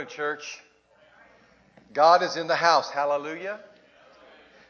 [0.00, 0.58] morning, church.
[1.92, 2.90] God is in the house.
[2.90, 3.60] Hallelujah.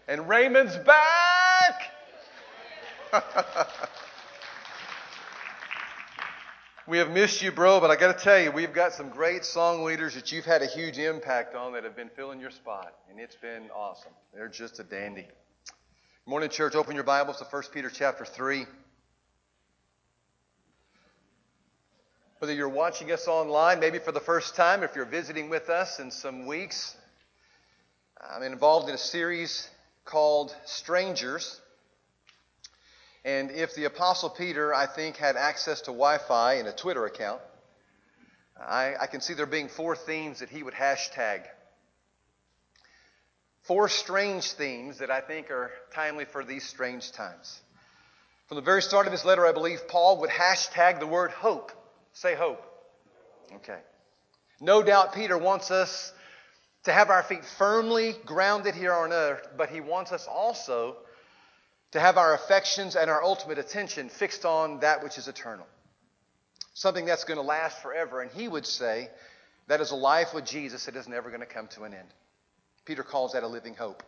[0.09, 1.93] And Raymond's back.
[6.89, 9.45] we have missed you, bro, but I got to tell you, we've got some great
[9.45, 12.93] song leaders that you've had a huge impact on that have been filling your spot,
[13.09, 14.11] and it's been awesome.
[14.35, 15.29] They're just a dandy.
[16.27, 16.75] Morning, church.
[16.75, 18.67] Open your Bibles to 1 Peter chapter 3.
[22.41, 26.01] Whether you're watching us online, maybe for the first time, if you're visiting with us
[26.01, 26.97] in some weeks,
[28.19, 29.69] I'm involved in a series
[30.07, 31.61] called Strangers.
[33.27, 37.05] And if the Apostle Peter, I think, had access to Wi Fi and a Twitter
[37.05, 37.43] account,
[38.59, 41.43] I, I can see there being four themes that he would hashtag.
[43.65, 47.61] Four strange themes that I think are timely for these strange times.
[48.47, 51.73] From the very start of his letter, I believe Paul would hashtag the word hope.
[52.13, 52.63] Say hope.
[53.57, 53.79] Okay.
[54.61, 56.13] No doubt Peter wants us
[56.85, 60.97] to have our feet firmly grounded here on earth, but he wants us also
[61.93, 65.67] to have our affections and our ultimate attention fixed on that which is eternal.
[66.75, 68.23] Something that's going to last forever.
[68.23, 69.09] And he would say
[69.67, 72.09] that is a life with Jesus that is never going to come to an end.
[72.85, 74.03] Peter calls that a living hope.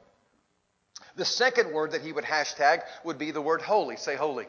[1.17, 3.97] The second word that he would hashtag would be the word holy.
[3.97, 4.47] Say holy.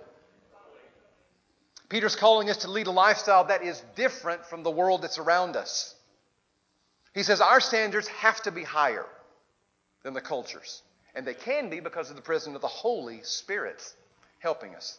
[1.94, 5.56] Peter's calling us to lead a lifestyle that is different from the world that's around
[5.56, 5.94] us.
[7.14, 9.06] He says our standards have to be higher
[10.02, 10.82] than the culture's.
[11.14, 13.80] And they can be because of the presence of the Holy Spirit
[14.40, 14.98] helping us.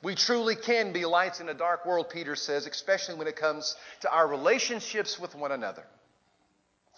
[0.00, 3.74] We truly can be lights in a dark world, Peter says, especially when it comes
[4.02, 5.82] to our relationships with one another.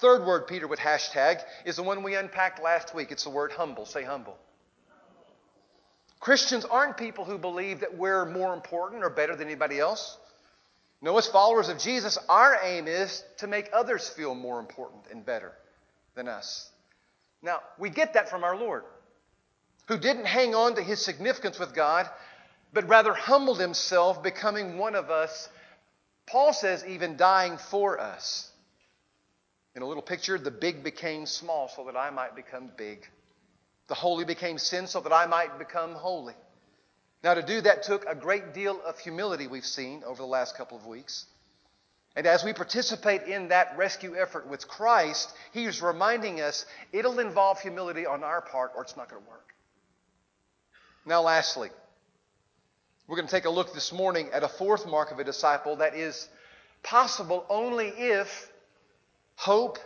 [0.03, 3.13] Third word Peter would hashtag is the one we unpacked last week.
[3.13, 3.87] It's the word humble.
[3.87, 4.37] Say humble.
[6.21, 10.19] Christians aren't people who believe that we're more important or better than anybody else.
[11.03, 15.25] No, as followers of Jesus, our aim is to make others feel more important and
[15.25, 15.53] better
[16.15, 16.71] than us.
[17.43, 18.85] Now, we get that from our Lord,
[19.89, 22.07] who didn't hang on to his significance with God,
[22.75, 25.49] but rather humbled himself, becoming one of us.
[26.27, 28.51] Paul says, even dying for us.
[29.75, 33.09] In a little picture, the big became small so that I might become big.
[33.91, 36.37] The holy became sin so that I might become holy.
[37.25, 40.57] Now, to do that took a great deal of humility, we've seen over the last
[40.57, 41.27] couple of weeks.
[42.15, 47.19] And as we participate in that rescue effort with Christ, He is reminding us it'll
[47.19, 49.55] involve humility on our part or it's not going to work.
[51.05, 51.71] Now, lastly,
[53.09, 55.75] we're going to take a look this morning at a fourth mark of a disciple
[55.77, 56.29] that is
[56.85, 58.53] possible only if
[59.35, 59.81] hope,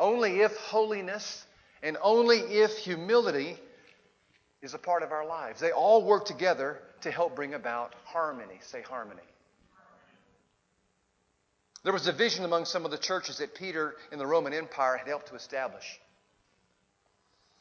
[0.00, 1.44] only if holiness,
[1.82, 3.58] and only if humility
[4.62, 5.60] is a part of our lives.
[5.60, 8.58] They all work together to help bring about harmony.
[8.62, 9.22] Say harmony.
[11.84, 14.96] There was a vision among some of the churches that Peter in the Roman Empire
[14.96, 15.98] had helped to establish.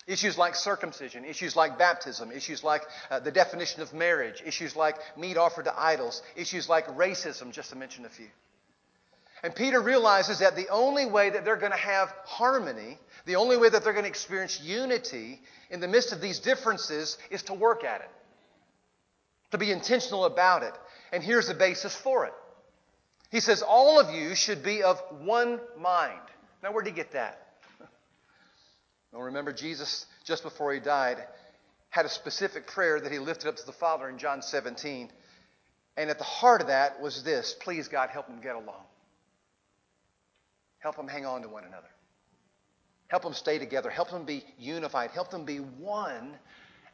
[0.08, 4.96] Issues like circumcision, issues like baptism, issues like uh, the definition of marriage, issues like
[5.18, 8.28] meat offered to idols, issues like racism, just to mention a few.
[9.44, 13.58] And Peter realizes that the only way that they're going to have harmony, the only
[13.58, 17.54] way that they're going to experience unity in the midst of these differences is to
[17.54, 18.10] work at it,
[19.52, 20.74] to be intentional about it.
[21.12, 22.34] And here's the basis for it.
[23.32, 26.20] He says, All of you should be of one mind.
[26.64, 27.48] Now, where did he get that?
[29.14, 31.18] Well, remember, Jesus, just before he died,
[31.90, 35.12] had a specific prayer that he lifted up to the Father in John 17.
[35.98, 38.86] And at the heart of that was this Please, God, help them get along.
[40.80, 41.90] Help them hang on to one another.
[43.12, 43.90] Help them stay together.
[43.90, 45.12] Help them be unified.
[45.12, 46.32] Help them be one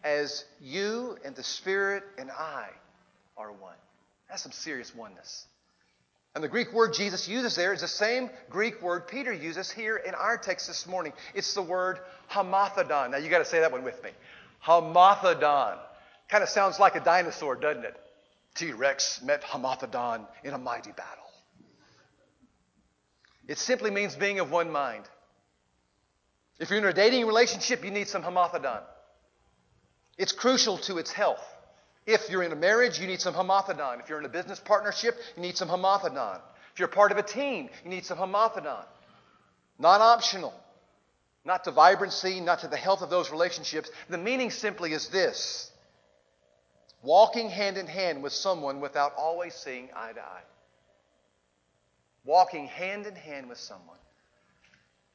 [0.04, 2.70] as you and the Spirit and I
[3.38, 3.76] are one.
[4.28, 5.46] That's some serious oneness.
[6.34, 9.96] And the Greek word Jesus uses there is the same Greek word Peter uses here
[9.96, 11.14] in our text this morning.
[11.36, 12.00] It's the word
[12.32, 13.12] hamathodon.
[13.12, 14.10] Now you got to say that one with me.
[14.66, 15.78] Hamathodon.
[16.30, 17.96] Kind of sounds like a dinosaur, doesn't it?
[18.56, 21.26] T Rex met Hamathodon in a mighty battle.
[23.48, 25.04] It simply means being of one mind.
[26.60, 28.82] If you're in a dating relationship, you need some hamathodon.
[30.18, 31.44] It's crucial to its health.
[32.06, 34.00] If you're in a marriage, you need some hamathodon.
[34.00, 36.40] If you're in a business partnership, you need some hamathodon.
[36.74, 38.86] If you're part of a team, you need some hamathodon.
[39.78, 40.54] Not optional.
[41.46, 43.90] Not to vibrancy, not to the health of those relationships.
[44.10, 45.72] The meaning simply is this
[47.04, 50.42] walking hand in hand with someone without always seeing eye to eye
[52.28, 53.98] walking hand in hand with someone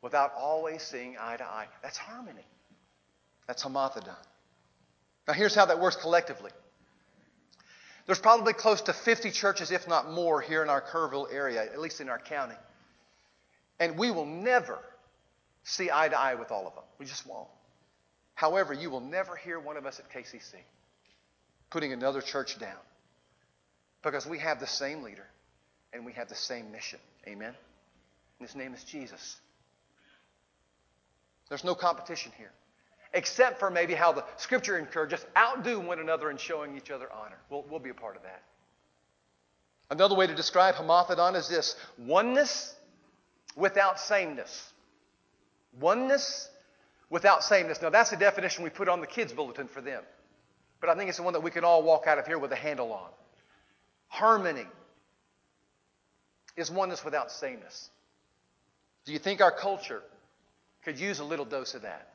[0.03, 1.67] without always seeing eye to eye.
[1.83, 2.45] That's harmony.
[3.47, 4.17] That's hamathodon.
[5.27, 6.51] Now, here's how that works collectively.
[8.07, 11.81] There's probably close to 50 churches, if not more, here in our Kerrville area, at
[11.81, 12.57] least in our county.
[13.79, 14.79] And we will never
[15.63, 16.85] see eye to eye with all of them.
[16.99, 17.49] We just won't.
[18.35, 20.55] However, you will never hear one of us at KCC
[21.71, 22.79] putting another church down
[24.03, 25.27] because we have the same leader
[25.93, 26.99] and we have the same mission.
[27.27, 27.55] Amen?
[28.39, 29.37] And his name is Jesus.
[31.49, 32.53] There's no competition here,
[33.13, 37.39] except for maybe how the scripture encourages outdo one another in showing each other honor.
[37.51, 38.43] We'll, we'll be a part of that.
[39.91, 42.75] Another way to describe hamathodon is this oneness
[43.57, 44.73] without sameness.
[45.79, 46.49] Oneness
[47.11, 47.83] without sameness.
[47.83, 50.03] Now, that's the definition we put on the kids' bulletin for them.
[50.81, 52.53] But I think it's the one that we can all walk out of here with
[52.53, 53.11] a handle on.
[54.09, 54.67] Harmony
[56.57, 57.91] is oneness without sameness.
[59.05, 60.03] Do you think our culture
[60.85, 62.09] could use a little dose of that?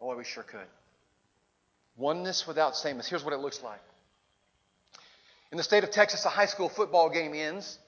[0.00, 0.66] Boy, we sure could.
[1.96, 3.08] Oneness without sameness.
[3.08, 3.80] Here's what it looks like.
[5.50, 7.78] In the state of Texas, a high school football game ends,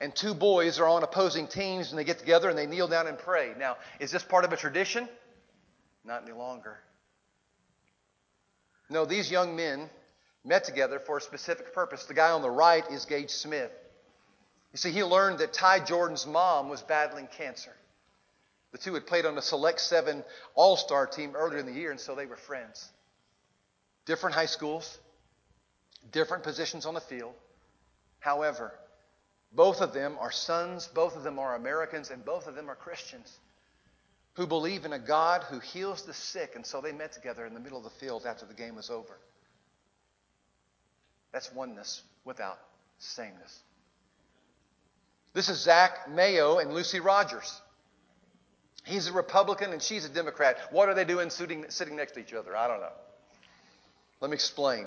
[0.00, 3.06] and two boys are on opposing teams, and they get together and they kneel down
[3.06, 3.52] and pray.
[3.58, 5.08] Now, is this part of a tradition?
[6.04, 6.78] Not any longer.
[8.88, 9.90] No, these young men
[10.44, 12.06] met together for a specific purpose.
[12.06, 13.70] The guy on the right is Gage Smith.
[14.72, 17.72] You see, he learned that Ty Jordan's mom was battling cancer.
[18.72, 20.24] The two had played on a Select Seven
[20.54, 22.88] All Star team earlier in the year, and so they were friends.
[24.04, 24.98] Different high schools,
[26.12, 27.34] different positions on the field.
[28.20, 28.72] However,
[29.52, 32.74] both of them are sons, both of them are Americans, and both of them are
[32.74, 33.38] Christians
[34.38, 36.52] who believe in a God who heals the sick.
[36.54, 38.88] And so they met together in the middle of the field after the game was
[38.88, 39.18] over.
[41.32, 42.58] That's oneness without
[42.98, 43.58] sameness.
[45.32, 47.60] This is Zach Mayo and Lucy Rogers.
[48.88, 50.56] He's a Republican and she's a Democrat.
[50.70, 52.56] What are they doing sitting, sitting next to each other?
[52.56, 52.92] I don't know.
[54.20, 54.86] Let me explain.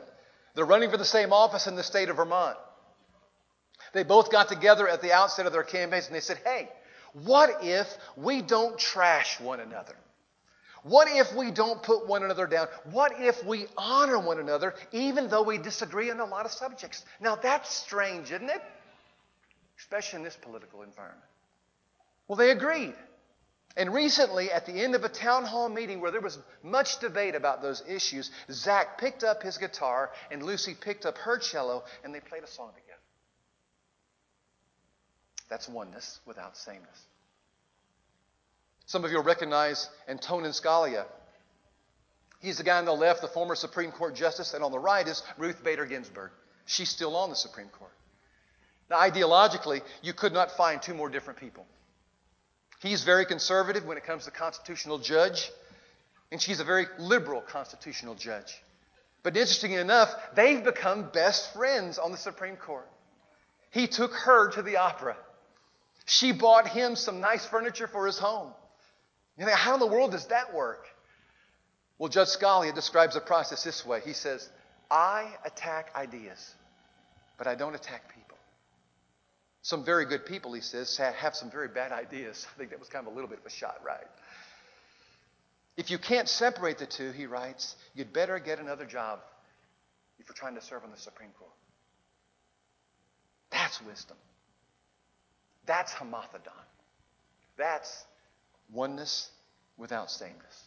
[0.55, 2.57] They're running for the same office in the state of Vermont.
[3.93, 6.69] They both got together at the outset of their campaigns and they said, hey,
[7.13, 7.87] what if
[8.17, 9.95] we don't trash one another?
[10.83, 12.67] What if we don't put one another down?
[12.85, 17.03] What if we honor one another even though we disagree on a lot of subjects?
[17.19, 18.61] Now that's strange, isn't it?
[19.77, 21.21] Especially in this political environment.
[22.27, 22.95] Well, they agreed.
[23.77, 27.35] And recently, at the end of a town hall meeting where there was much debate
[27.35, 32.13] about those issues, Zach picked up his guitar and Lucy picked up her cello and
[32.13, 32.99] they played a song together.
[35.49, 37.05] That's oneness without sameness.
[38.85, 41.05] Some of you will recognize Antonin Scalia.
[42.41, 45.07] He's the guy on the left, the former Supreme Court Justice, and on the right
[45.07, 46.31] is Ruth Bader Ginsburg.
[46.65, 47.91] She's still on the Supreme Court.
[48.89, 51.65] Now, ideologically, you could not find two more different people.
[52.81, 55.51] He's very conservative when it comes to constitutional judge,
[56.31, 58.61] and she's a very liberal constitutional judge.
[59.23, 62.87] But interestingly enough, they've become best friends on the Supreme Court.
[63.69, 65.15] He took her to the opera.
[66.05, 68.51] She bought him some nice furniture for his home.
[69.37, 70.87] You think, how in the world does that work?
[71.99, 74.01] Well, Judge Scalia describes the process this way.
[74.03, 74.49] He says,
[74.89, 76.53] I attack ideas,
[77.37, 78.20] but I don't attack people.
[79.63, 82.47] Some very good people, he says, have some very bad ideas.
[82.55, 84.07] I think that was kind of a little bit of a shot, right?
[85.77, 89.19] If you can't separate the two, he writes, you'd better get another job
[90.19, 91.51] if you're trying to serve on the Supreme Court.
[93.51, 94.17] That's wisdom.
[95.65, 96.51] That's hamathodon.
[97.57, 98.05] That's
[98.71, 99.29] oneness
[99.77, 100.65] without sameness.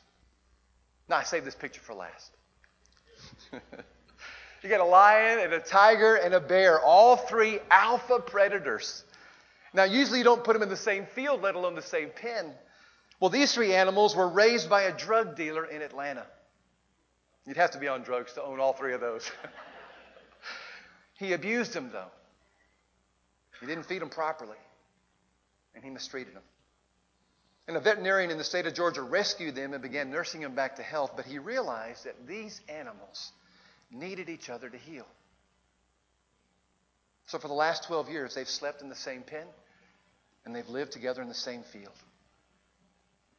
[1.08, 2.30] Now, I saved this picture for last.
[4.64, 9.04] You got a lion and a tiger and a bear, all three alpha predators.
[9.74, 12.50] Now, usually you don't put them in the same field, let alone the same pen.
[13.20, 16.24] Well, these three animals were raised by a drug dealer in Atlanta.
[17.46, 19.30] You'd have to be on drugs to own all three of those.
[21.18, 22.10] he abused them, though.
[23.60, 24.56] He didn't feed them properly,
[25.74, 26.42] and he mistreated them.
[27.68, 30.76] And a veterinarian in the state of Georgia rescued them and began nursing them back
[30.76, 33.32] to health, but he realized that these animals
[33.94, 35.06] needed each other to heal.
[37.26, 39.46] So for the last 12 years, they've slept in the same pen
[40.44, 41.94] and they've lived together in the same field.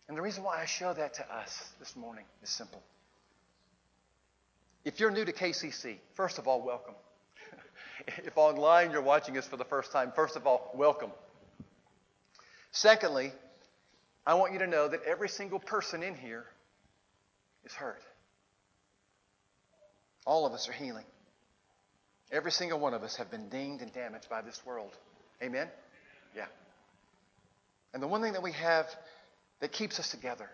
[0.08, 2.82] And the reason why I show that to us this morning is simple.
[4.84, 6.94] If you're new to KCC, first of all, welcome.
[8.08, 11.12] if online you're watching us for the first time, first of all, welcome.
[12.72, 13.32] Secondly,
[14.28, 16.46] I want you to know that every single person in here
[17.64, 18.02] is hurt.
[20.26, 21.06] All of us are healing.
[22.32, 24.92] Every single one of us have been dinged and damaged by this world.
[25.42, 25.68] Amen?
[26.36, 26.46] Yeah.
[27.94, 28.88] And the one thing that we have
[29.60, 30.50] that keeps us together,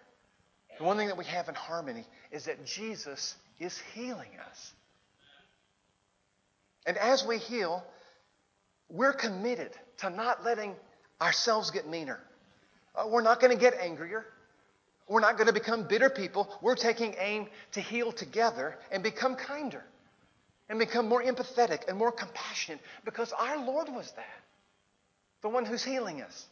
[0.77, 4.73] the one thing that we have in harmony, is that Jesus is healing us.
[6.85, 7.83] And as we heal,
[8.89, 10.75] we're committed to not letting
[11.21, 12.19] ourselves get meaner.
[12.95, 14.25] Uh, we're not going to get angrier.
[15.07, 16.47] We're not going to become bitter people.
[16.61, 19.83] We're taking aim to heal together and become kinder
[20.69, 24.41] and become more empathetic and more compassionate because our Lord was that,
[25.41, 26.45] the one who's healing us.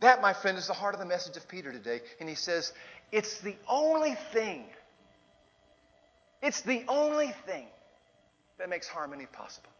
[0.00, 2.02] That, my friend, is the heart of the message of Peter today.
[2.20, 2.70] And he says,
[3.12, 4.64] it's the only thing,
[6.42, 7.66] it's the only thing
[8.58, 9.70] that makes harmony possible.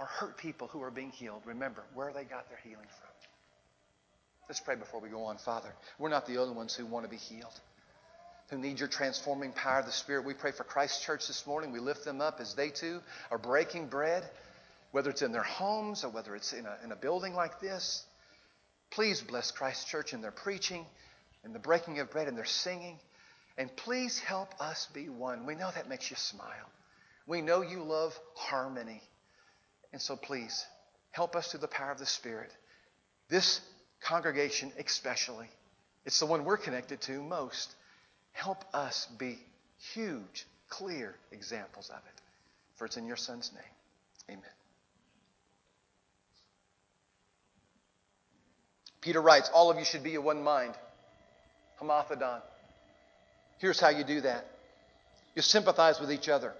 [0.00, 1.42] Or hurt people who are being healed.
[1.44, 3.08] Remember where they got their healing from.
[4.48, 5.36] Let's pray before we go on.
[5.36, 7.52] Father, we're not the only ones who want to be healed,
[8.48, 10.24] who need your transforming power of the Spirit.
[10.24, 11.70] We pray for Christ Church this morning.
[11.70, 13.00] We lift them up as they too
[13.30, 14.24] are breaking bread,
[14.92, 18.04] whether it's in their homes or whether it's in a, in a building like this.
[18.90, 20.86] Please bless Christ Church in their preaching,
[21.44, 22.98] in the breaking of bread, and their singing.
[23.58, 25.44] And please help us be one.
[25.44, 26.70] We know that makes you smile.
[27.26, 29.02] We know you love harmony.
[29.92, 30.64] And so please
[31.10, 32.50] help us through the power of the Spirit.
[33.28, 33.60] This
[34.00, 35.46] congregation especially.
[36.04, 37.74] It's the one we're connected to most.
[38.32, 39.38] Help us be
[39.94, 42.20] huge, clear examples of it.
[42.76, 44.38] For it's in your Son's name.
[44.38, 44.50] Amen.
[49.00, 50.74] Peter writes, All of you should be of one mind.
[51.80, 52.42] Hamathodon.
[53.58, 54.46] Here's how you do that
[55.34, 56.52] you sympathize with each other.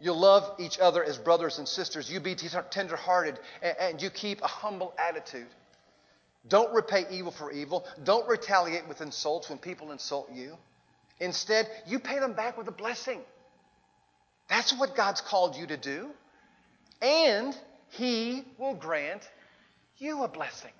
[0.00, 2.10] You love each other as brothers and sisters.
[2.10, 5.46] You be tenderhearted and you keep a humble attitude.
[6.48, 7.86] Don't repay evil for evil.
[8.02, 10.56] Don't retaliate with insults when people insult you.
[11.18, 13.20] Instead, you pay them back with a blessing.
[14.48, 16.10] That's what God's called you to do.
[17.02, 17.56] And
[17.90, 19.22] He will grant
[19.98, 20.72] you a blessing.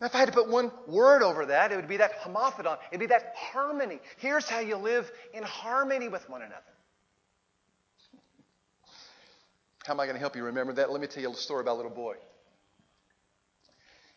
[0.00, 2.78] Now, if I had to put one word over that, it would be that hamathodon.
[2.90, 4.00] It would be that harmony.
[4.16, 6.56] Here's how you live in harmony with one another.
[9.84, 10.90] How am I going to help you remember that?
[10.90, 12.14] Let me tell you a story about a little boy.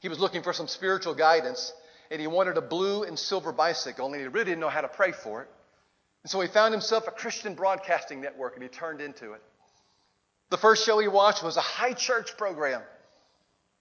[0.03, 1.74] He was looking for some spiritual guidance,
[2.12, 4.89] and he wanted a blue and silver bicycle, and he really didn't know how to
[4.89, 5.48] pray for it.
[6.24, 9.41] And so he found himself a Christian broadcasting network, and he turned into it.
[10.50, 12.81] The first show he watched was a high church program.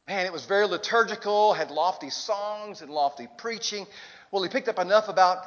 [0.06, 3.84] Man, it was very liturgical, had lofty songs and lofty preaching.
[4.30, 5.38] Well, he picked up enough about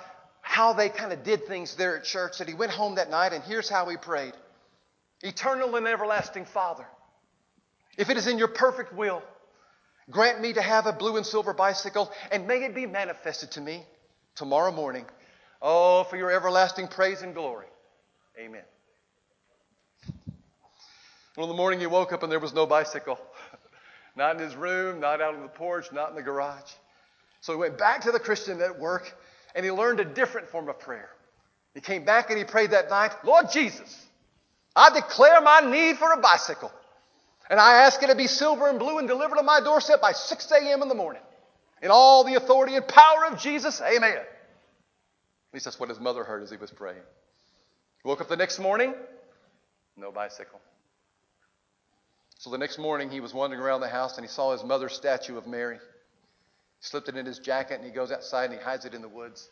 [0.41, 3.31] how they kind of did things there at church that he went home that night,
[3.31, 4.33] and here's how he prayed
[5.21, 6.85] Eternal and everlasting Father,
[7.97, 9.23] if it is in your perfect will,
[10.11, 13.61] Grant me to have a blue and silver bicycle, and may it be manifested to
[13.61, 13.83] me
[14.35, 15.05] tomorrow morning.
[15.61, 17.65] Oh, for your everlasting praise and glory.
[18.39, 18.61] Amen.
[21.35, 23.19] Well, in the morning he woke up and there was no bicycle.
[24.15, 26.71] Not in his room, not out on the porch, not in the garage.
[27.41, 29.13] So he went back to the Christian at work
[29.53, 31.09] and he learned a different form of prayer.
[31.73, 34.05] He came back and he prayed that night, Lord Jesus,
[34.73, 36.71] I declare my need for a bicycle.
[37.49, 40.13] And I ask it to be silver and blue and delivered on my doorstep by
[40.13, 40.81] 6 a.m.
[40.81, 41.21] in the morning.
[41.81, 44.17] In all the authority and power of Jesus, amen.
[44.17, 44.27] At
[45.53, 47.03] least that's what his mother heard as he was praying.
[48.03, 48.93] Woke up the next morning,
[49.97, 50.59] no bicycle.
[52.39, 54.93] So the next morning he was wandering around the house and he saw his mother's
[54.93, 55.77] statue of Mary.
[55.77, 59.01] He slipped it in his jacket and he goes outside and he hides it in
[59.01, 59.49] the woods.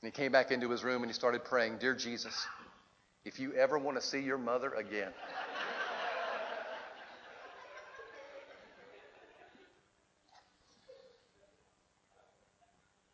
[0.00, 2.46] And he came back into his room and he started praying, Dear Jesus,
[3.24, 5.12] if you ever want to see your mother again,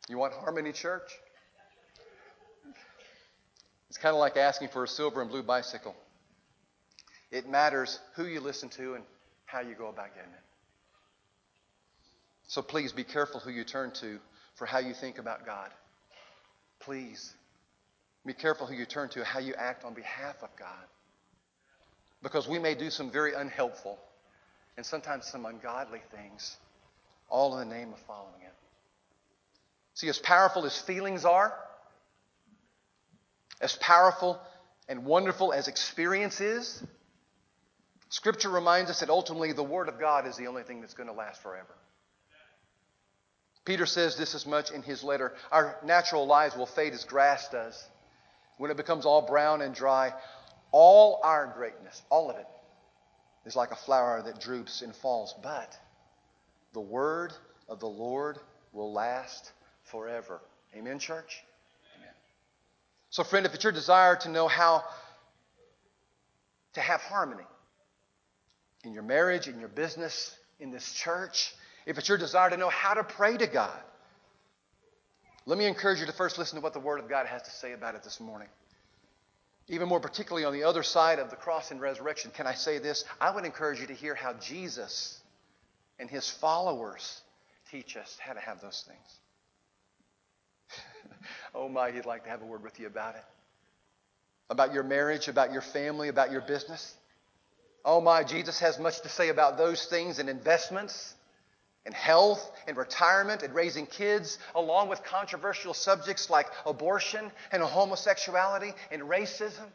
[0.09, 1.11] You want Harmony Church?
[3.89, 5.95] It's kind of like asking for a silver and blue bicycle.
[7.31, 9.05] It matters who you listen to and
[9.47, 10.45] how you go about getting it.
[12.49, 14.19] So please be careful who you turn to
[14.57, 15.71] for how you think about God.
[16.81, 17.33] Please
[18.27, 20.85] be careful who you turn to, how you act on behalf of God.
[22.23, 23.99] Because we may do some very unhelpful
[24.77, 26.57] and sometimes some ungodly things,
[27.29, 28.51] all in the name of following Him.
[29.95, 31.55] See, as powerful as feelings are,
[33.61, 34.41] as powerful
[34.89, 36.83] and wonderful as experience is,
[38.09, 41.09] Scripture reminds us that ultimately the Word of God is the only thing that's going
[41.09, 41.75] to last forever.
[43.65, 45.33] Peter says this as much in his letter.
[45.51, 47.83] Our natural lives will fade as grass does.
[48.59, 50.13] When it becomes all brown and dry,
[50.71, 52.47] all our greatness, all of it,
[53.47, 55.35] is like a flower that droops and falls.
[55.43, 55.77] But
[56.73, 57.33] the Word
[57.69, 58.39] of the Lord
[58.73, 59.53] will last
[59.85, 60.41] forever.
[60.76, 61.43] Amen, church?
[61.97, 62.12] Amen.
[63.11, 64.85] So, friend, if it's your desire to know how
[66.75, 67.45] to have harmony
[68.85, 71.55] in your marriage, in your business, in this church,
[71.87, 73.79] if it's your desire to know how to pray to God,
[75.47, 77.50] let me encourage you to first listen to what the Word of God has to
[77.50, 78.49] say about it this morning.
[79.69, 82.79] even more particularly on the other side of the cross and resurrection, can I say
[82.79, 83.05] this?
[83.21, 85.21] I would encourage you to hear how Jesus
[85.99, 87.21] and his followers
[87.71, 89.19] teach us how to have those things.
[91.55, 93.25] Oh my, he'd like to have a word with you about it.
[94.51, 96.95] About your marriage, about your family, about your business.
[97.85, 101.15] Oh my, Jesus has much to say about those things and investments
[101.87, 108.73] and health and retirement and raising kids, along with controversial subjects like abortion and homosexuality
[108.91, 109.69] and racism.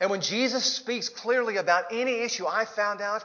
[0.00, 3.24] And when Jesus speaks clearly about any issue, I found out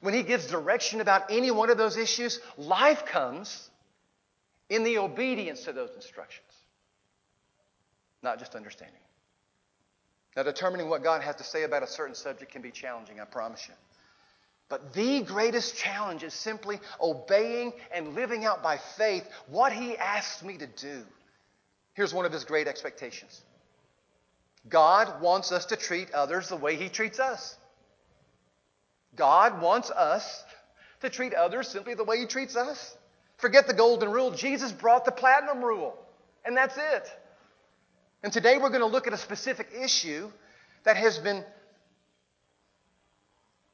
[0.00, 3.68] when he gives direction about any one of those issues, life comes
[4.68, 6.51] in the obedience to those instructions,
[8.22, 9.00] not just understanding.
[10.36, 13.24] Now, determining what God has to say about a certain subject can be challenging, I
[13.24, 13.74] promise you.
[14.68, 20.42] But the greatest challenge is simply obeying and living out by faith what He asks
[20.42, 21.02] me to do.
[21.92, 23.42] Here's one of His great expectations
[24.68, 27.56] God wants us to treat others the way He treats us.
[29.14, 30.42] God wants us
[31.00, 32.96] to treat others simply the way He treats us.
[33.36, 34.30] Forget the golden rule.
[34.30, 35.98] Jesus brought the platinum rule,
[36.46, 37.10] and that's it.
[38.22, 40.30] And today we're going to look at a specific issue
[40.84, 41.44] that has been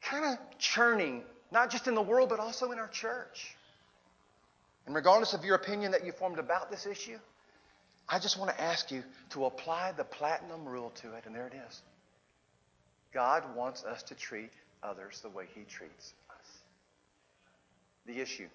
[0.00, 3.55] kind of churning, not just in the world, but also in our church.
[4.87, 7.19] And regardless of your opinion that you formed about this issue,
[8.09, 11.47] I just want to ask you to apply the platinum rule to it, and there
[11.47, 11.83] it is.
[13.12, 14.50] God wants us to treat
[14.83, 16.47] others the way He treats us.
[18.07, 18.49] The issue.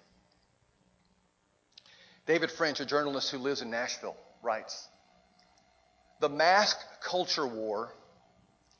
[2.26, 4.88] David French, a journalist who lives in Nashville, writes
[6.24, 7.92] The mask culture war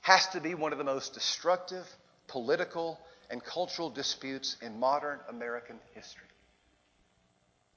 [0.01, 1.87] has to be one of the most destructive
[2.27, 2.99] political,
[3.29, 6.25] and cultural disputes in modern American history.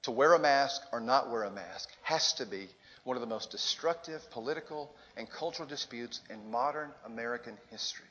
[0.04, 2.66] To wear a mask or not wear a mask has to be
[3.04, 8.08] one of the most destructive political and cultural disputes in modern American history.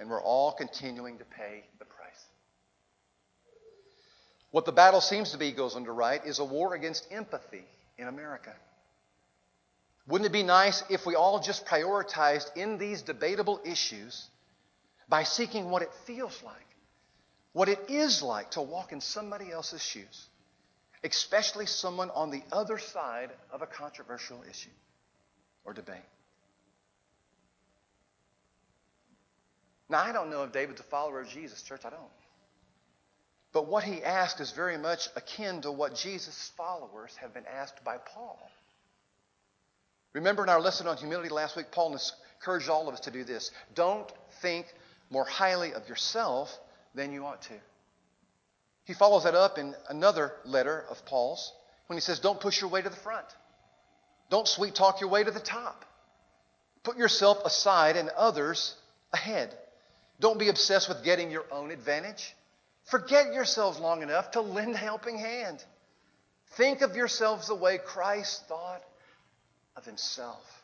[0.00, 2.24] And we're all continuing to pay the price.
[4.50, 7.62] What the battle seems to be, goes on to write, is a war against empathy
[7.96, 8.56] in America.
[10.10, 14.28] Wouldn't it be nice if we all just prioritized in these debatable issues
[15.08, 16.66] by seeking what it feels like,
[17.52, 20.28] what it is like to walk in somebody else's shoes,
[21.04, 24.70] especially someone on the other side of a controversial issue
[25.64, 25.96] or debate.
[29.88, 32.00] Now, I don't know if David's a follower of Jesus, church, I don't.
[33.52, 37.84] But what he asked is very much akin to what Jesus' followers have been asked
[37.84, 38.50] by Paul.
[40.12, 41.96] Remember in our lesson on humility last week, Paul
[42.36, 43.50] encouraged all of us to do this.
[43.74, 44.10] Don't
[44.42, 44.66] think
[45.08, 46.56] more highly of yourself
[46.94, 47.54] than you ought to.
[48.84, 51.52] He follows that up in another letter of Paul's
[51.86, 53.26] when he says, Don't push your way to the front.
[54.30, 55.84] Don't sweet talk your way to the top.
[56.82, 58.74] Put yourself aside and others
[59.12, 59.56] ahead.
[60.18, 62.34] Don't be obsessed with getting your own advantage.
[62.84, 65.62] Forget yourselves long enough to lend a helping hand.
[66.52, 68.82] Think of yourselves the way Christ thought
[69.76, 70.62] of himself.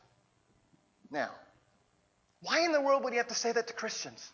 [1.10, 1.30] Now,
[2.42, 4.32] why in the world would he have to say that to Christians?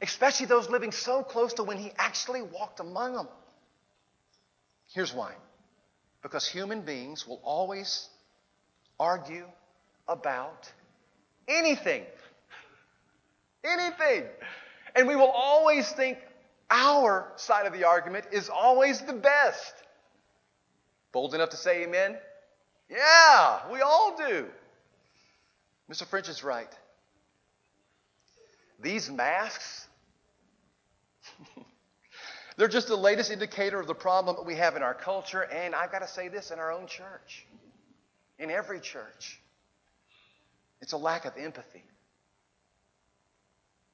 [0.00, 3.28] especially those living so close to when he actually walked among them.
[4.92, 5.32] Here's why
[6.22, 8.08] because human beings will always
[8.98, 9.46] argue
[10.08, 10.70] about
[11.46, 12.02] anything.
[13.64, 14.24] Anything.
[14.96, 16.18] And we will always think
[16.68, 19.72] our side of the argument is always the best.
[21.12, 22.16] Bold enough to say amen?
[22.88, 24.46] Yeah, we all do.
[25.90, 26.06] Mr.
[26.06, 26.68] French is right.
[28.80, 29.86] These masks
[32.56, 35.74] They're just the latest indicator of the problem that we have in our culture, and
[35.74, 37.46] I've got to say this in our own church,
[38.38, 39.40] in every church.
[40.80, 41.84] It's a lack of empathy.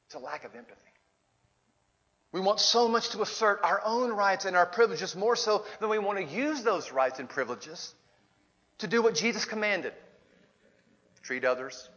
[0.07, 0.78] It's a lack of empathy.
[2.33, 5.90] We want so much to assert our own rights and our privileges more so than
[5.90, 7.94] we want to use those rights and privileges
[8.83, 9.95] to do what Jesus commanded
[11.23, 11.88] treat others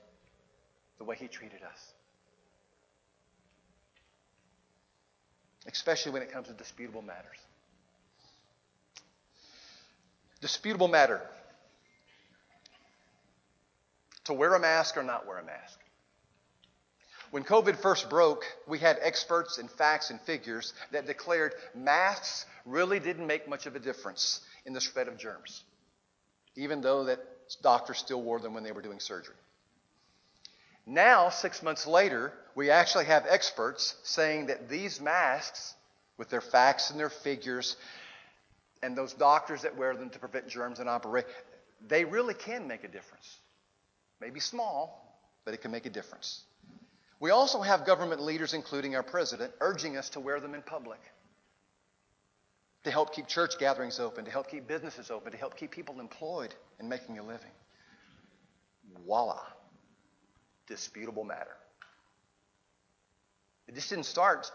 [0.98, 1.94] the way He treated us.
[5.68, 7.38] especially when it comes to disputable matters.
[10.42, 11.22] Disputable matter
[14.26, 15.80] to wear a mask or not wear a mask.
[17.32, 23.00] When COVID first broke, we had experts and facts and figures that declared masks really
[23.00, 25.64] didn't make much of a difference in the spread of germs,
[26.56, 27.20] even though that
[27.62, 29.36] doctors still wore them when they were doing surgery.
[30.86, 35.74] Now, six months later, we actually have experts saying that these masks,
[36.18, 37.76] with their facts and their figures,
[38.84, 41.26] and those doctors that wear them to prevent germs and operate,
[41.88, 43.40] they really can make a difference.
[44.22, 46.44] Maybe small, but it can make a difference.
[47.20, 51.00] We also have government leaders, including our president, urging us to wear them in public
[52.86, 56.00] to help keep church gatherings open, to help keep businesses open, to help keep people
[56.00, 57.52] employed and making a living.
[59.04, 59.42] Voila.
[60.68, 61.56] Disputable matter.
[63.68, 64.52] It just didn't start.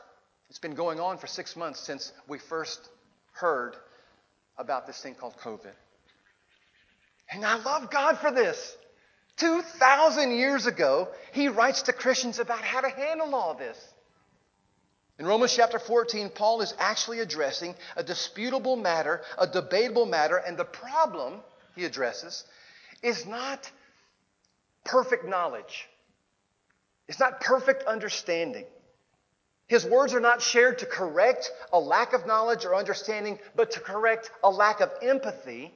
[0.49, 2.88] It's been going on for six months since we first
[3.33, 3.75] heard
[4.57, 5.73] about this thing called COVID.
[7.33, 8.77] And I love God for this.
[9.38, 13.77] 2,000 years ago, he writes to Christians about how to handle all this.
[15.20, 20.56] In Romans chapter 14, Paul is actually addressing a disputable matter, a debatable matter, and
[20.56, 21.42] the problem
[21.76, 22.42] he addresses
[23.02, 23.70] is not
[24.83, 25.90] perfect knowledge.
[27.06, 28.64] It's not perfect understanding.
[29.66, 33.80] His words are not shared to correct a lack of knowledge or understanding, but to
[33.80, 35.74] correct a lack of empathy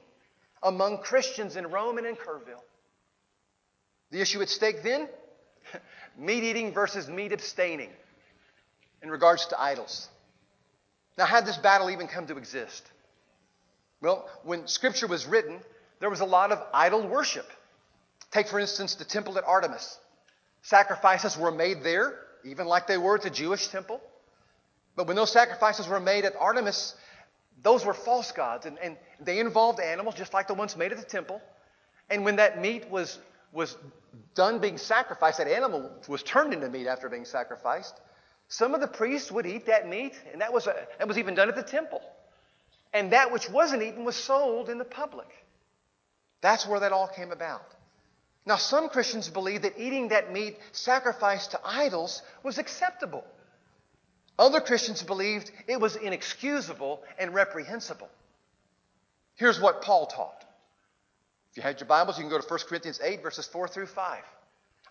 [0.63, 2.63] among Christians in Rome and in Kerrville.
[4.09, 5.07] The issue at stake then?
[6.17, 7.91] meat eating versus meat abstaining
[9.05, 10.09] in regards to idols.
[11.15, 12.83] Now, how did this battle even come to exist?
[14.01, 15.59] Well, when Scripture was written,
[15.99, 17.45] there was a lot of idol worship.
[18.31, 19.99] Take, for instance, the temple at Artemis.
[20.63, 24.01] Sacrifices were made there, even like they were at the Jewish temple.
[24.95, 26.95] But when those sacrifices were made at Artemis,
[27.61, 30.97] those were false gods, and, and they involved animals just like the ones made at
[30.97, 31.39] the temple.
[32.09, 33.19] And when that meat was,
[33.53, 33.77] was
[34.33, 38.01] done being sacrificed, that animal was turned into meat after being sacrificed,
[38.47, 41.35] some of the priests would eat that meat, and that was, a, that was even
[41.35, 42.01] done at the temple.
[42.93, 45.27] And that which wasn't eaten was sold in the public.
[46.41, 47.65] That's where that all came about.
[48.45, 53.25] Now, some Christians believe that eating that meat sacrificed to idols was acceptable.
[54.37, 58.09] Other Christians believed it was inexcusable and reprehensible.
[59.35, 60.45] Here's what Paul taught.
[61.51, 63.87] If you had your Bibles, you can go to 1 Corinthians 8, verses 4 through
[63.87, 64.21] 5.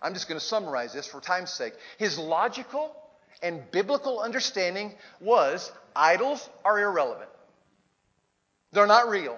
[0.01, 1.73] I'm just going to summarize this for time's sake.
[1.97, 2.95] His logical
[3.41, 7.29] and biblical understanding was idols are irrelevant.
[8.71, 9.37] They're not real.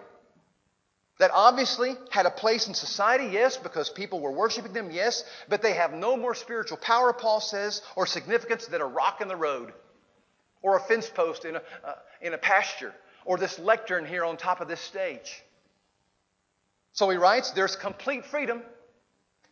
[1.20, 5.62] That obviously had a place in society, yes, because people were worshiping them, yes, but
[5.64, 9.36] they have no more spiritual power, Paul says, or significance than a rock in the
[9.36, 9.74] road,
[10.62, 12.94] or a fence post in a, uh, in a pasture,
[13.26, 15.44] or this lectern here on top of this stage.
[16.94, 18.62] So he writes, there's complete freedom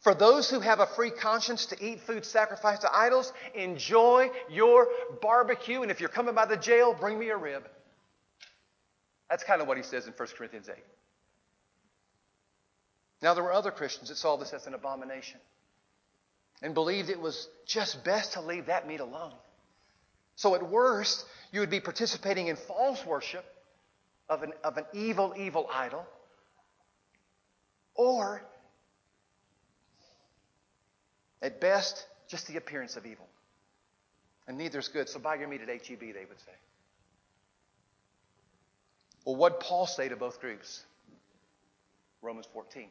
[0.06, 4.88] for those who have a free conscience to eat food sacrificed to idols, enjoy your
[5.20, 5.82] barbecue.
[5.82, 7.68] And if you're coming by the jail, bring me a rib.
[9.32, 10.76] That's kind of what he says in 1 Corinthians 8.
[13.24, 15.40] Now, there were other Christians that saw this as an abomination
[16.62, 19.34] and believed it was just best to leave that meat alone.
[20.36, 23.44] So, at worst, you would be participating in false worship
[24.30, 26.06] of an, of an evil, evil idol,
[27.96, 28.44] or
[31.46, 33.28] at best, just the appearance of evil.
[34.48, 36.52] And neither is good, so buy your meat at HEB, they would say.
[39.26, 40.84] Well, what Paul say to both groups?
[42.22, 42.88] Romans 14.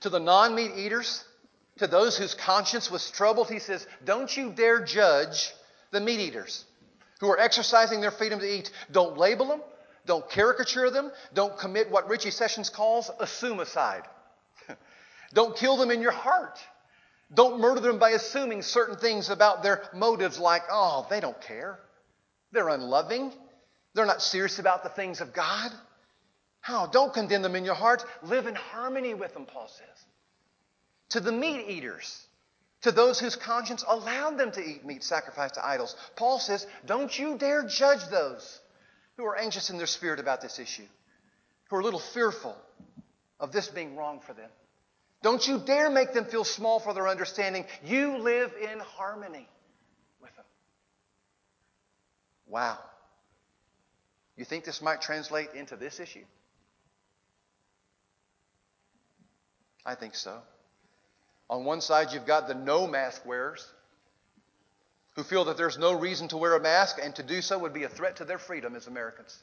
[0.00, 1.24] To the non meat eaters,
[1.78, 5.52] to those whose conscience was troubled, he says, Don't you dare judge
[5.90, 6.64] the meat eaters
[7.20, 8.70] who are exercising their freedom to eat.
[8.90, 9.62] Don't label them,
[10.06, 14.02] don't caricature them, don't commit what Richie Sessions calls a suicide.
[15.32, 16.58] don't kill them in your heart.
[17.34, 21.78] Don't murder them by assuming certain things about their motives, like, oh, they don't care.
[22.52, 23.32] They're unloving.
[23.94, 25.72] They're not serious about the things of God.
[26.60, 26.86] How?
[26.86, 28.04] Don't condemn them in your heart.
[28.22, 30.04] Live in harmony with them, Paul says.
[31.10, 32.26] To the meat eaters,
[32.82, 37.16] to those whose conscience allowed them to eat meat sacrificed to idols, Paul says, don't
[37.18, 38.60] you dare judge those
[39.16, 40.86] who are anxious in their spirit about this issue,
[41.68, 42.56] who are a little fearful
[43.40, 44.50] of this being wrong for them.
[45.22, 47.64] Don't you dare make them feel small for their understanding.
[47.84, 49.48] You live in harmony
[50.20, 50.44] with them.
[52.48, 52.78] Wow.
[54.36, 56.24] You think this might translate into this issue?
[59.86, 60.38] I think so.
[61.48, 63.66] On one side, you've got the no mask wearers
[65.14, 67.74] who feel that there's no reason to wear a mask and to do so would
[67.74, 69.36] be a threat to their freedom as Americans.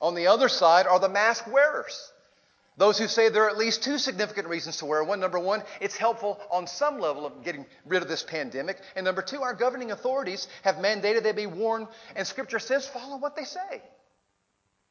[0.00, 2.12] On the other side are the mask wearers
[2.78, 5.20] those who say there are at least two significant reasons to wear one.
[5.20, 8.78] Number one, it's helpful on some level of getting rid of this pandemic.
[8.94, 13.16] And number two, our governing authorities have mandated they be worn, and Scripture says follow
[13.16, 13.82] what they say,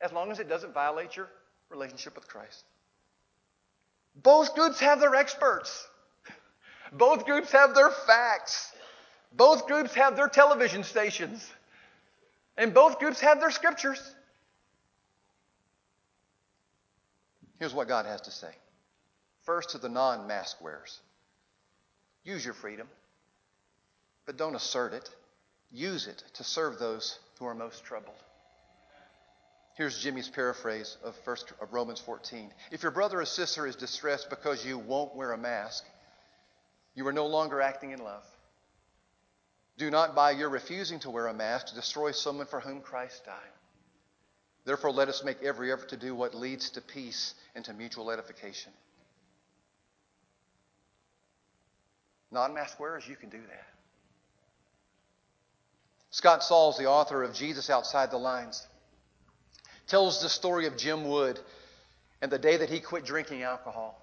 [0.02, 1.30] as long as it doesn't violate your
[1.70, 2.64] relationship with Christ.
[4.16, 5.88] Both groups have their experts,
[6.92, 8.74] both groups have their facts,
[9.32, 11.48] both groups have their television stations,
[12.58, 14.15] and both groups have their scriptures.
[17.60, 18.54] Here's what God has to say
[19.44, 21.00] First, to the non mask wearers
[22.24, 22.88] use your freedom,
[24.26, 25.10] but don't assert it.
[25.72, 28.16] Use it to serve those who are most troubled.
[29.76, 32.52] Here's Jimmy's paraphrase of, first, of Romans 14.
[32.72, 35.84] If your brother or sister is distressed because you won't wear a mask,
[36.96, 38.24] you are no longer acting in love.
[39.78, 43.55] Do not, by your refusing to wear a mask, destroy someone for whom Christ died.
[44.66, 48.10] Therefore, let us make every effort to do what leads to peace and to mutual
[48.10, 48.72] edification.
[52.32, 53.68] Non mask wearers, you can do that.
[56.10, 58.66] Scott Sauls, the author of Jesus Outside the Lines,
[59.88, 61.40] tells the story of Jim Wood
[62.22, 64.02] and the day that he quit drinking alcohol.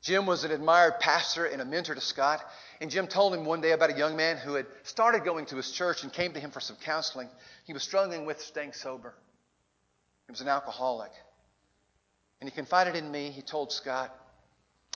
[0.00, 2.44] Jim was an admired pastor and a mentor to Scott,
[2.80, 5.56] and Jim told him one day about a young man who had started going to
[5.56, 7.28] his church and came to him for some counseling.
[7.64, 9.14] He was struggling with staying sober.
[10.26, 11.12] He was an alcoholic.
[12.40, 14.14] And he confided in me, he told Scott,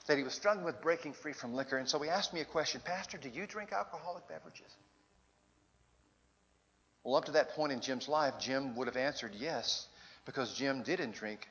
[0.07, 1.77] that he was struggling with breaking free from liquor.
[1.77, 4.75] And so he asked me a question Pastor, do you drink alcoholic beverages?
[7.03, 9.87] Well, up to that point in Jim's life, Jim would have answered yes,
[10.25, 11.47] because Jim didn't drink,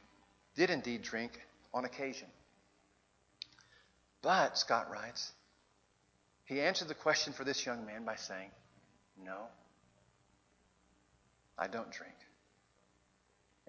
[0.54, 1.32] did indeed drink
[1.74, 2.28] on occasion.
[4.22, 5.32] But, Scott writes,
[6.44, 8.50] he answered the question for this young man by saying,
[9.24, 9.46] No,
[11.58, 12.14] I don't drink.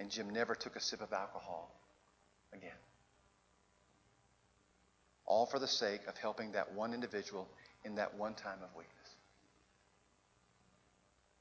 [0.02, 1.72] And Jim never took a sip of alcohol
[2.54, 2.72] again.
[5.28, 7.48] All for the sake of helping that one individual
[7.86, 9.10] in that one time of weakness.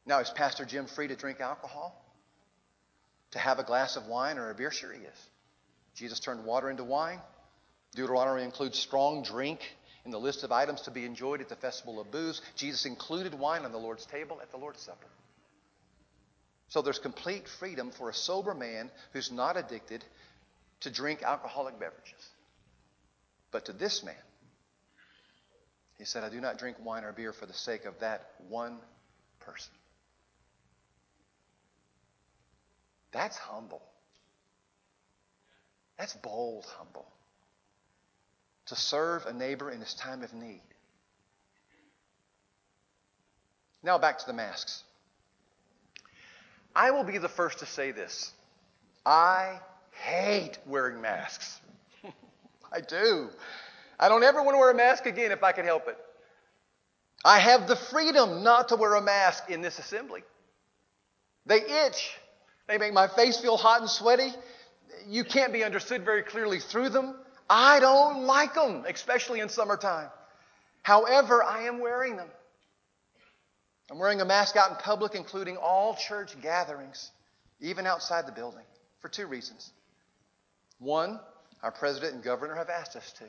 [0.04, 2.04] Now, is Pastor Jim free to drink alcohol?
[3.30, 4.70] To have a glass of wine or a beer?
[4.70, 5.30] Sure, he is.
[5.94, 7.20] Jesus turned water into wine.
[7.94, 9.60] Deuteronomy includes strong drink
[10.04, 12.42] in the list of items to be enjoyed at the festival of booze.
[12.56, 15.06] Jesus included wine on the Lord's table at the Lord's Supper.
[16.70, 20.04] So there's complete freedom for a sober man who's not addicted
[20.80, 22.28] to drink alcoholic beverages.
[23.50, 24.14] But to this man,
[25.98, 28.78] he said, I do not drink wine or beer for the sake of that one
[29.40, 29.72] person.
[33.10, 33.82] That's humble.
[35.98, 37.06] That's bold, humble.
[38.66, 40.62] To serve a neighbor in his time of need.
[43.82, 44.84] Now back to the masks.
[46.74, 48.32] I will be the first to say this.
[49.04, 49.60] I
[49.92, 51.60] hate wearing masks.
[52.72, 53.28] I do.
[53.98, 55.98] I don't ever want to wear a mask again if I can help it.
[57.24, 60.22] I have the freedom not to wear a mask in this assembly.
[61.46, 62.16] They itch.
[62.66, 64.32] They make my face feel hot and sweaty.
[65.06, 67.16] You can't be understood very clearly through them.
[67.48, 70.08] I don't like them, especially in summertime.
[70.82, 72.28] However, I am wearing them.
[73.90, 77.10] I'm wearing a mask out in public, including all church gatherings,
[77.60, 78.64] even outside the building,
[79.00, 79.68] for two reasons.
[80.78, 81.18] One,
[81.62, 83.24] our president and governor have asked us to.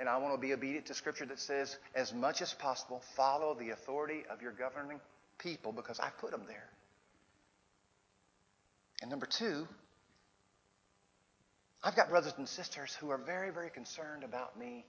[0.00, 3.54] And I want to be obedient to scripture that says, as much as possible, follow
[3.54, 5.00] the authority of your governing
[5.38, 6.68] people because I put them there.
[9.00, 9.68] And number two,
[11.84, 14.84] I've got brothers and sisters who are very, very concerned about me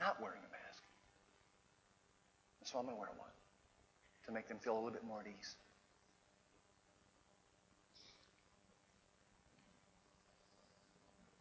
[0.00, 0.82] not wearing a mask.
[2.64, 3.35] So I'm going to wear one
[4.26, 5.54] to make them feel a little bit more at ease.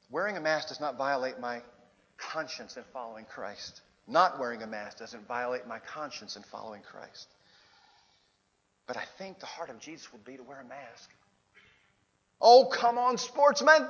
[0.10, 1.62] Wearing a mask does not violate my
[2.18, 3.82] conscience in following Christ.
[4.08, 7.28] Not wearing a mask doesn't violate my conscience in following Christ.
[8.88, 11.10] But I think the heart of Jesus would be to wear a mask
[12.42, 13.88] Oh, come on, sportsmen.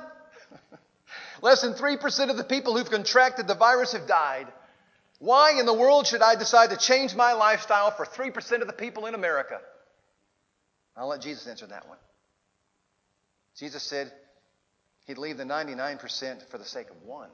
[1.42, 4.46] Less than 3% of the people who've contracted the virus have died.
[5.18, 8.72] Why in the world should I decide to change my lifestyle for 3% of the
[8.72, 9.60] people in America?
[10.96, 11.98] I'll let Jesus answer that one.
[13.58, 14.12] Jesus said
[15.06, 17.28] he'd leave the 99% for the sake of 1%.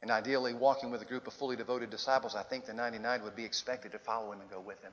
[0.00, 3.34] And ideally, walking with a group of fully devoted disciples, I think the 99 would
[3.34, 4.92] be expected to follow him and go with him.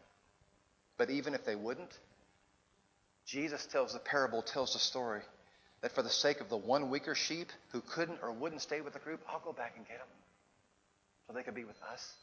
[0.98, 1.92] But even if they wouldn't,
[3.26, 5.22] Jesus tells the parable, tells the story
[5.82, 8.94] that for the sake of the one weaker sheep who couldn't or wouldn't stay with
[8.94, 10.08] the group, I'll go back and get them
[11.28, 12.14] so they could be with us.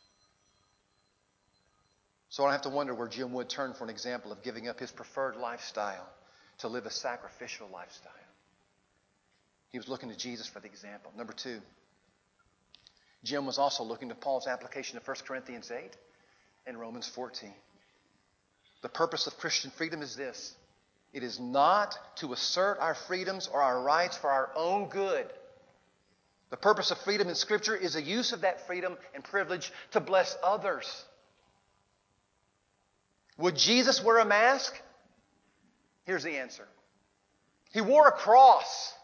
[2.31, 4.69] So I don't have to wonder where Jim Wood turned for an example of giving
[4.69, 6.07] up his preferred lifestyle
[6.59, 8.13] to live a sacrificial lifestyle.
[9.71, 11.13] He was looking to Jesus for the example.
[11.17, 11.61] Number two,
[13.25, 15.97] Jim was also looking to Paul's application of 1 Corinthians 8
[16.67, 17.53] and Romans 14.
[18.83, 20.55] The purpose of Christian freedom is this
[21.19, 25.27] it is not to assert our freedoms or our rights for our own good.
[26.51, 30.01] The purpose of freedom in Scripture is a use of that freedom and privilege to
[30.01, 31.05] bless others.
[33.37, 34.81] Would Jesus wear a mask?
[36.05, 36.69] Here's the answer
[37.73, 38.95] He wore a cross.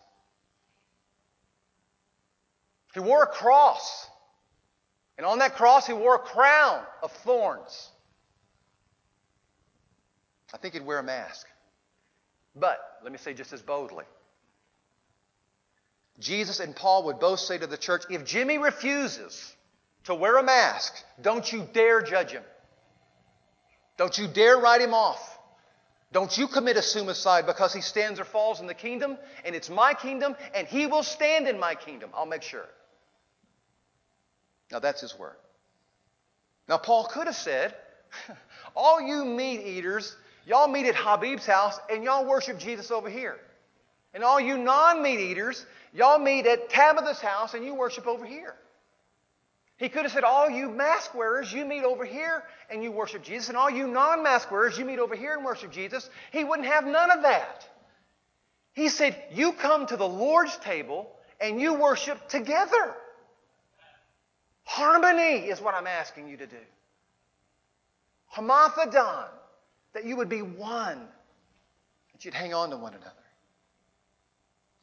[2.95, 4.07] He wore a cross.
[5.19, 7.91] And on that cross, he wore a crown of thorns.
[10.53, 11.49] I think he'd wear a mask.
[12.57, 14.05] But, let me say just as boldly
[16.21, 19.55] Jesus and Paul would both say to the church if Jimmy refuses
[20.05, 22.43] to wear a mask, don't you dare judge him.
[23.97, 25.39] Don't you dare write him off.
[26.13, 29.69] Don't you commit a suicide because he stands or falls in the kingdom, and it's
[29.69, 32.11] my kingdom, and he will stand in my kingdom.
[32.15, 32.67] I'll make sure.
[34.71, 35.37] Now, that's his word.
[36.69, 37.75] Now, Paul could have said,
[38.77, 43.39] All you meat eaters, y'all meet at Habib's house, and y'all worship Jesus over here.
[44.13, 48.25] And all you non meat eaters, y'all meet at Tabitha's house, and you worship over
[48.25, 48.55] here.
[49.77, 53.23] He could have said, All you mask wearers, you meet over here and you worship
[53.23, 53.49] Jesus.
[53.49, 56.09] And all you non mask wearers, you meet over here and worship Jesus.
[56.33, 57.69] He wouldn't have none of that.
[58.73, 62.95] He said, You come to the Lord's table and you worship together.
[64.65, 66.57] Harmony is what I'm asking you to do.
[68.35, 69.29] Homothumadon,
[69.95, 71.01] that you would be one,
[72.13, 73.11] that you'd hang on to one another.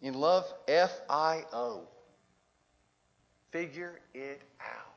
[0.01, 1.83] In love, F I O.
[3.51, 4.95] Figure it out.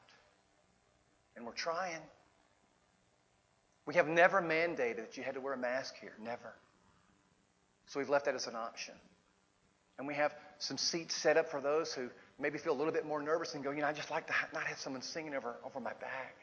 [1.37, 2.01] And we're trying.
[3.87, 6.15] We have never mandated that you had to wear a mask here.
[6.23, 6.55] Never.
[7.87, 8.95] So we've left that as an option.
[9.99, 13.07] And we have some seats set up for those who maybe feel a little bit
[13.07, 15.57] more nervous and go, you know, I just like to not have someone singing over,
[15.65, 16.37] over my back.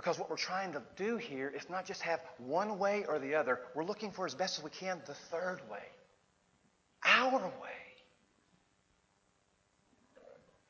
[0.00, 3.34] Because what we're trying to do here is not just have one way or the
[3.34, 3.60] other.
[3.74, 5.82] We're looking for as best as we can the third way.
[7.04, 7.80] Our way.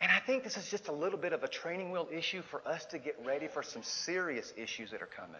[0.00, 2.66] And I think this is just a little bit of a training wheel issue for
[2.66, 5.36] us to get ready for some serious issues that are coming.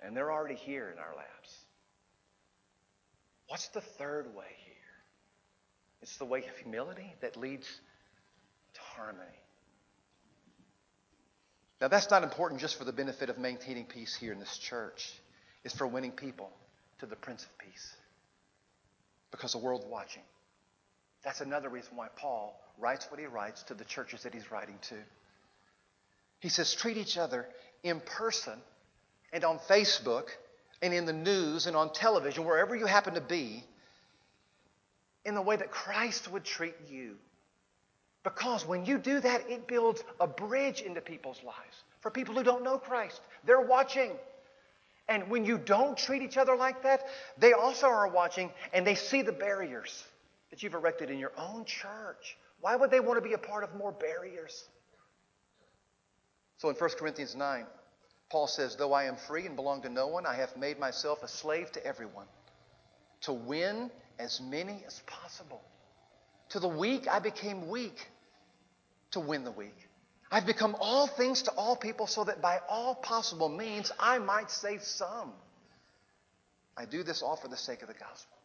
[0.00, 1.58] And they're already here in our laps.
[3.48, 4.74] What's the third way here?
[6.00, 7.66] It's the way of humility that leads
[8.72, 9.43] to harmony.
[11.84, 15.12] Now, that's not important just for the benefit of maintaining peace here in this church.
[15.64, 16.50] It's for winning people
[17.00, 17.94] to the Prince of Peace.
[19.30, 20.22] Because the world's watching.
[21.22, 24.78] That's another reason why Paul writes what he writes to the churches that he's writing
[24.88, 24.94] to.
[26.40, 27.46] He says, treat each other
[27.82, 28.58] in person
[29.30, 30.28] and on Facebook
[30.80, 33.62] and in the news and on television, wherever you happen to be,
[35.26, 37.16] in the way that Christ would treat you.
[38.24, 41.84] Because when you do that, it builds a bridge into people's lives.
[42.00, 44.12] For people who don't know Christ, they're watching.
[45.08, 47.06] And when you don't treat each other like that,
[47.38, 50.02] they also are watching and they see the barriers
[50.50, 52.38] that you've erected in your own church.
[52.62, 54.64] Why would they want to be a part of more barriers?
[56.56, 57.66] So in 1 Corinthians 9,
[58.30, 61.22] Paul says, Though I am free and belong to no one, I have made myself
[61.22, 62.26] a slave to everyone
[63.22, 65.60] to win as many as possible.
[66.50, 68.08] To the weak, I became weak
[69.14, 69.76] to win the weak.
[70.30, 74.50] I've become all things to all people so that by all possible means I might
[74.50, 75.32] save some.
[76.76, 78.36] I do this all for the sake of the gospel.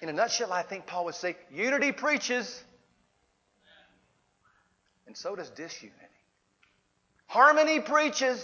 [0.00, 2.62] In a nutshell, I think Paul would say unity preaches,
[5.06, 5.94] and so does disunity.
[7.26, 8.42] Harmony preaches.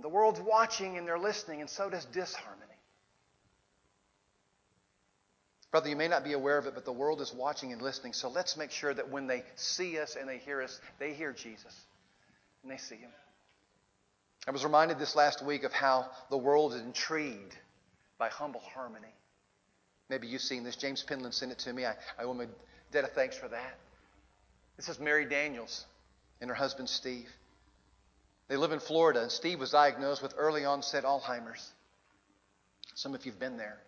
[0.00, 2.69] The world's watching and they're listening, and so does disharmony.
[5.70, 8.12] Brother, you may not be aware of it, but the world is watching and listening.
[8.12, 11.32] So let's make sure that when they see us and they hear us, they hear
[11.32, 11.74] Jesus
[12.62, 13.10] and they see Him.
[14.48, 17.56] I was reminded this last week of how the world is intrigued
[18.18, 19.14] by humble harmony.
[20.08, 20.76] Maybe you've seen this.
[20.76, 21.86] James Pinland sent it to me.
[21.86, 22.46] I, I owe him a
[22.92, 23.78] debt of thanks for that.
[24.76, 25.84] This is Mary Daniels
[26.40, 27.28] and her husband Steve.
[28.48, 31.70] They live in Florida, and Steve was diagnosed with early onset Alzheimer's.
[32.94, 33.78] Some of you have been there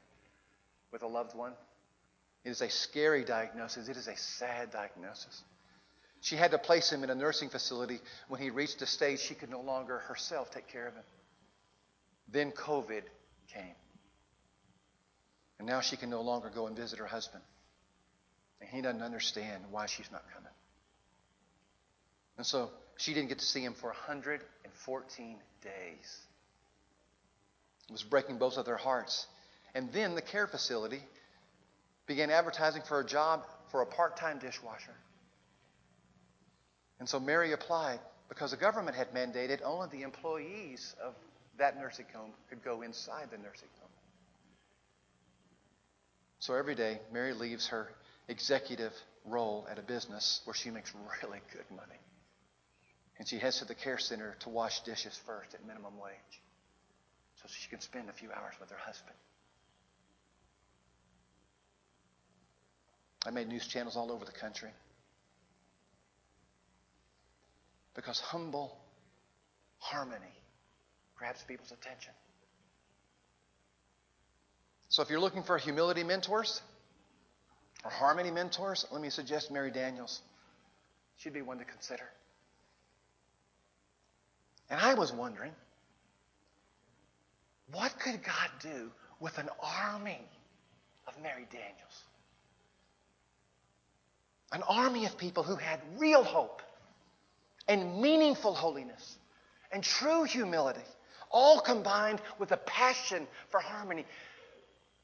[0.93, 1.55] with a loved one.
[2.45, 5.43] It is a scary diagnosis, it is a sad diagnosis.
[6.21, 9.35] She had to place him in a nursing facility when he reached a stage she
[9.35, 11.03] could no longer herself take care of him.
[12.29, 13.03] Then COVID
[13.53, 13.75] came.
[15.59, 17.43] And now she can no longer go and visit her husband.
[18.61, 20.53] And he doesn't understand why she's not coming.
[22.37, 26.19] And so she didn't get to see him for 114 days.
[27.89, 29.27] It was breaking both of their hearts.
[29.75, 31.03] And then the care facility
[32.13, 34.95] began advertising for a job for a part time dishwasher.
[37.01, 41.15] And so Mary applied because the government had mandated only the employees of
[41.57, 43.89] that nursing home could go inside the nursing home.
[46.39, 47.89] So every day, Mary leaves her
[48.29, 48.93] executive
[49.25, 50.93] role at a business where she makes
[51.23, 52.01] really good money.
[53.19, 56.43] And she heads to the care center to wash dishes first at minimum wage
[57.37, 59.17] so she can spend a few hours with her husband.
[63.25, 64.71] I made news channels all over the country.
[67.95, 68.77] Because humble
[69.79, 70.35] harmony
[71.17, 72.13] grabs people's attention.
[74.89, 76.61] So if you're looking for humility mentors
[77.85, 80.21] or harmony mentors, let me suggest Mary Daniels.
[81.17, 82.05] She'd be one to consider.
[84.69, 85.53] And I was wondering,
[87.73, 90.21] what could God do with an army
[91.07, 92.05] of Mary Daniels?
[94.53, 96.61] An army of people who had real hope
[97.69, 99.17] and meaningful holiness
[99.73, 100.81] and true humility,
[101.31, 104.05] all combined with a passion for harmony.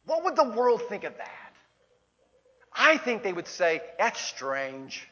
[0.05, 1.53] What would the world think of that?
[2.73, 5.09] I think they would say, that's strange.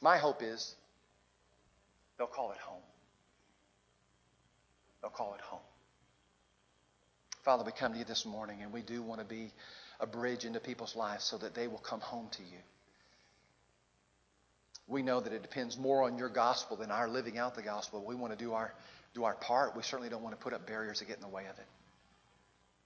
[0.00, 0.74] My hope is
[2.16, 2.82] they'll call it home.
[5.02, 5.60] They'll call it home.
[7.44, 9.50] Father, we come to you this morning and we do want to be
[9.98, 12.58] a bridge into people's lives so that they will come home to you.
[14.86, 18.04] We know that it depends more on your gospel than our living out the gospel.
[18.04, 18.74] We want to do our,
[19.14, 19.76] do our part.
[19.76, 21.66] We certainly don't want to put up barriers that get in the way of it.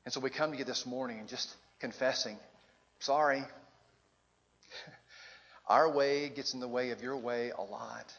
[0.05, 2.37] And so we come to you this morning and just confessing,
[3.01, 3.43] sorry.
[5.67, 8.13] Our way gets in the way of your way a lot.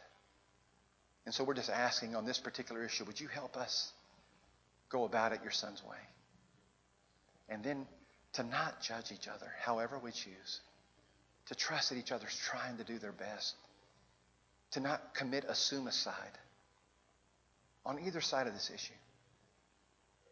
[1.26, 3.92] And so we're just asking on this particular issue, would you help us
[4.90, 5.98] go about it your son's way?
[7.50, 7.86] And then
[8.34, 10.62] to not judge each other, however we choose.
[11.48, 13.56] To trust that each other's trying to do their best
[14.76, 16.38] to not commit a suicide
[17.86, 18.94] on either side of this issue.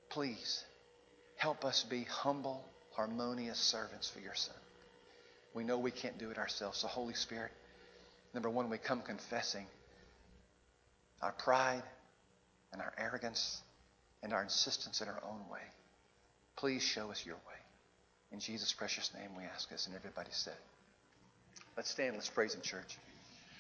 [0.09, 0.66] Please
[1.38, 4.55] help us be humble, harmonious servants for your Son.
[5.53, 6.80] We know we can't do it ourselves.
[6.80, 7.51] So, Holy Spirit,
[8.34, 9.66] number one, we come confessing
[11.22, 11.84] our pride
[12.74, 13.61] and our arrogance
[14.24, 15.61] and our insistence in our own way.
[16.56, 17.60] Please show us your way.
[18.32, 20.58] In Jesus' precious name we ask this, and everybody said.
[21.78, 22.97] Let's stand, let's praise Him, church.